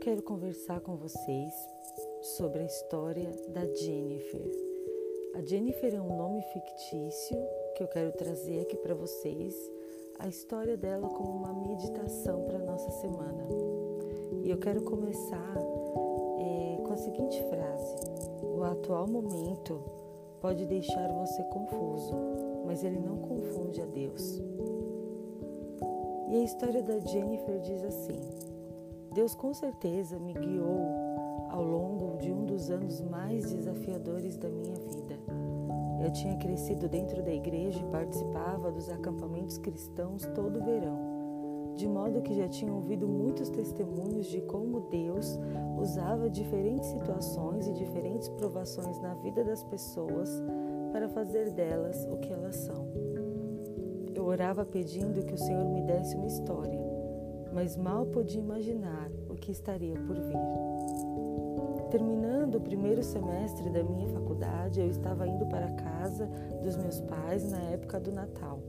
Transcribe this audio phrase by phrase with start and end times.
[0.00, 1.52] quero conversar com vocês
[2.22, 4.48] sobre a história da Jennifer.
[5.34, 7.36] A Jennifer é um nome fictício
[7.76, 9.54] que eu quero trazer aqui para vocês,
[10.20, 13.48] a história dela como uma meditação para nossa semana.
[14.44, 15.56] E eu quero começar
[16.38, 17.96] é, com a seguinte frase:
[18.42, 19.82] O atual momento
[20.40, 22.14] pode deixar você confuso,
[22.64, 24.40] mas ele não confunde a Deus.
[26.28, 28.48] E a história da Jennifer diz assim:
[29.12, 31.08] Deus com certeza me guiou
[31.50, 35.18] ao longo de um dos anos mais desafiadores da minha vida.
[36.04, 42.22] Eu tinha crescido dentro da igreja e participava dos acampamentos cristãos todo verão, de modo
[42.22, 45.38] que já tinha ouvido muitos testemunhos de como Deus
[45.80, 50.42] usava diferentes situações e diferentes provações na vida das pessoas
[50.92, 52.86] para fazer delas o que elas são.
[54.14, 56.78] Eu orava pedindo que o Senhor me desse uma história,
[57.58, 61.88] mas mal podia imaginar o que estaria por vir.
[61.90, 66.26] Terminando o primeiro semestre da minha faculdade, eu estava indo para a casa
[66.62, 68.60] dos meus pais na época do Natal.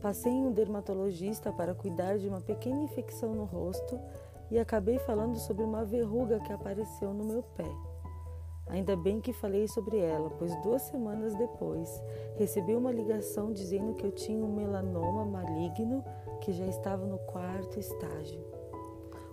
[0.00, 4.00] Passei em um dermatologista para cuidar de uma pequena infecção no rosto
[4.50, 7.70] e acabei falando sobre uma verruga que apareceu no meu pé.
[8.66, 12.02] Ainda bem que falei sobre ela, pois duas semanas depois
[12.34, 16.04] recebi uma ligação dizendo que eu tinha um melanoma maligno
[16.42, 18.40] que já estava no quarto estágio.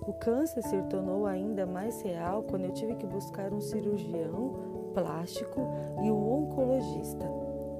[0.07, 4.53] O câncer se tornou ainda mais real quando eu tive que buscar um cirurgião
[4.93, 5.59] plástico
[6.03, 7.25] e um oncologista,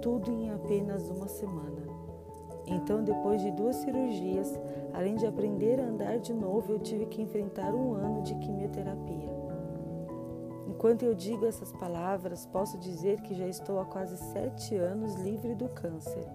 [0.01, 1.87] tudo em apenas uma semana.
[2.65, 4.59] Então, depois de duas cirurgias,
[4.93, 9.29] além de aprender a andar de novo, eu tive que enfrentar um ano de quimioterapia.
[10.67, 15.55] Enquanto eu digo essas palavras, posso dizer que já estou há quase sete anos livre
[15.55, 16.25] do câncer.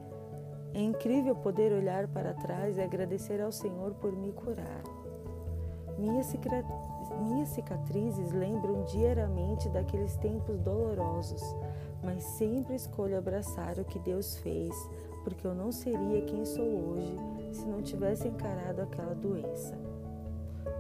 [0.75, 4.83] É incrível poder olhar para trás e agradecer ao Senhor por me curar.
[5.97, 6.27] Minhas,
[7.47, 11.43] cicatrizes lembram diariamente daqueles tempos dolorosos,
[12.03, 14.75] mas sempre escolho abraçar o que Deus fez,
[15.23, 17.17] porque eu não seria quem sou hoje
[17.53, 19.79] se não tivesse encarado aquela doença.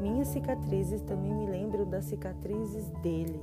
[0.00, 3.40] Minhas cicatrizes também me lembram das cicatrizes dele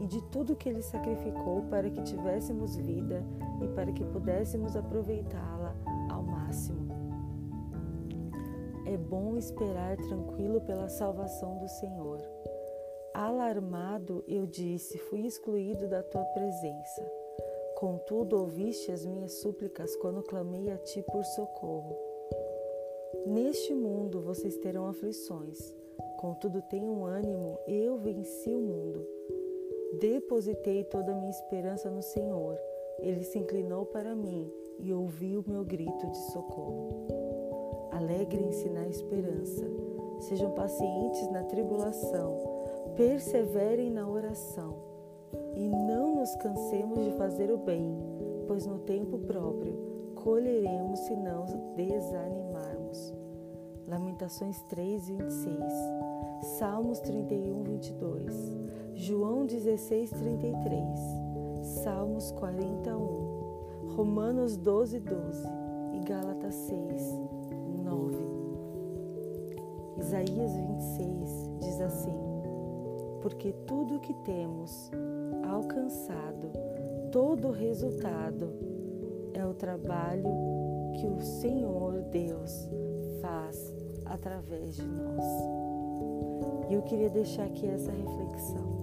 [0.00, 3.24] e de tudo que ele sacrificou para que tivéssemos vida
[3.62, 5.74] e para que pudéssemos aproveitá-la
[6.10, 6.88] ao máximo.
[8.86, 12.22] É bom esperar tranquilo pela salvação do Senhor.
[13.12, 17.06] Alarmado, eu disse: Fui excluído da tua presença.
[17.76, 21.96] Contudo, ouviste as minhas súplicas quando clamei a ti por socorro.
[23.26, 25.58] Neste mundo vocês terão aflições,
[26.18, 29.06] contudo tenham ânimo, eu venci o mundo.
[29.94, 32.58] Depositei toda a minha esperança no Senhor.
[32.98, 37.06] Ele se inclinou para mim e ouviu meu grito de socorro.
[37.90, 39.66] Alegrem-se na esperança,
[40.20, 42.36] sejam pacientes na tribulação,
[42.96, 44.76] perseverem na oração
[45.56, 47.96] e não nos cansemos de fazer o bem,
[48.46, 53.14] pois no tempo próprio colheremos se não desanimarmos.
[53.88, 55.56] Lamentações 3, 26,
[56.58, 58.34] Salmos 31, 22,
[58.92, 61.00] João 16, 33,
[61.82, 65.42] Salmos 41, Romanos 12, 12
[65.94, 67.02] e Gálatas 6,
[67.82, 68.16] 9.
[69.96, 72.18] Isaías 26 diz assim:
[73.22, 74.90] Porque tudo o que temos
[75.50, 76.50] alcançado,
[77.10, 78.52] todo o resultado,
[79.32, 80.28] é o trabalho
[81.00, 82.68] que o Senhor Deus
[83.20, 83.72] faz
[84.04, 85.24] através de nós.
[86.68, 88.78] E eu queria deixar aqui essa reflexão.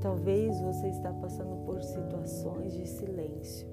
[0.00, 3.66] Talvez você está passando por situações de silêncio.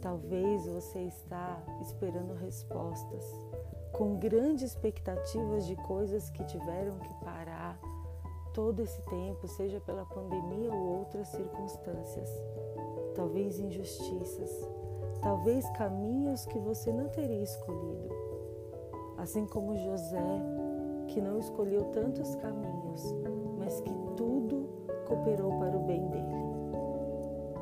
[0.00, 3.24] Talvez você está esperando respostas,
[3.92, 7.80] com grandes expectativas de coisas que tiveram que parar
[8.54, 12.30] todo esse tempo, seja pela pandemia ou outras circunstâncias.
[13.14, 14.50] Talvez injustiças,
[15.20, 18.27] talvez caminhos que você não teria escolhido.
[19.18, 20.42] Assim como José,
[21.08, 23.16] que não escolheu tantos caminhos,
[23.58, 24.68] mas que tudo
[25.06, 26.38] cooperou para o bem dele.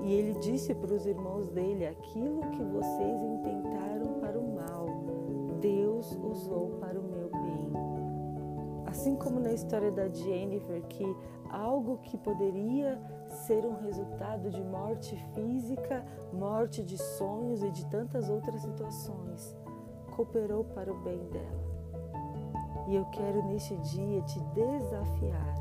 [0.02, 4.86] E ele disse para os irmãos dele: aquilo que vocês intentaram para o mal,
[5.60, 7.72] Deus usou para o meu bem.
[8.86, 11.04] Assim como na história da Jennifer, que
[11.50, 18.28] algo que poderia ser um resultado de morte física, morte de sonhos e de tantas
[18.28, 19.56] outras situações,
[20.16, 21.66] cooperou para o bem dela.
[22.88, 25.54] E eu quero neste dia te desafiar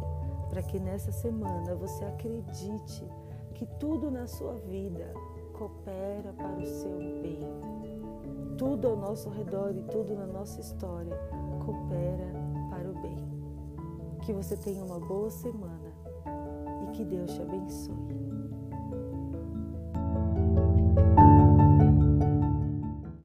[0.50, 3.04] para que nessa semana você acredite
[3.54, 5.14] que tudo na sua vida
[5.54, 7.40] coopera para o seu bem.
[8.58, 11.18] Tudo ao nosso redor e tudo na nossa história
[11.66, 12.32] coopera
[12.70, 13.18] para o bem.
[14.22, 15.92] Que você tenha uma boa semana
[16.88, 18.25] e que Deus te abençoe.